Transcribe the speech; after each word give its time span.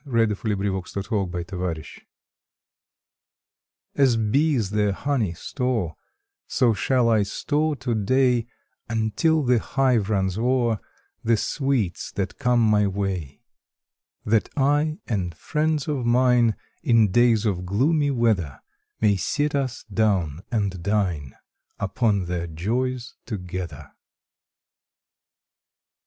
February 0.03 0.33
Twentieth 0.67 0.93
GARNERED 1.03 1.45
SWEETS 1.61 1.99
A 3.95 4.01
S 4.01 4.15
bees 4.15 4.71
their 4.71 4.93
honey 4.93 5.33
store, 5.35 5.95
So 6.47 6.73
shall 6.73 7.07
I 7.07 7.21
store 7.21 7.75
to 7.75 7.93
day 7.93 8.47
Until 8.89 9.43
the 9.43 9.59
hive 9.59 10.09
runs 10.09 10.39
o 10.39 10.71
er 10.71 10.79
The 11.23 11.37
sweets 11.37 12.11
that 12.13 12.39
come 12.39 12.61
my 12.61 12.87
way, 12.87 13.43
That 14.25 14.49
I 14.57 14.97
and 15.05 15.35
friends 15.37 15.87
of 15.87 16.03
mine 16.03 16.55
In 16.81 17.11
days 17.11 17.45
of 17.45 17.67
gloomy 17.67 18.09
weather 18.09 18.59
May 19.01 19.15
sit 19.17 19.53
us 19.53 19.83
down 19.83 20.41
and 20.51 20.81
dine 20.81 21.35
Upon 21.79 22.25
their 22.25 22.47
joys 22.47 23.13
together. 23.27 23.91